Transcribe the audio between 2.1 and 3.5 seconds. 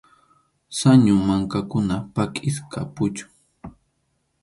pʼakisqa puchun.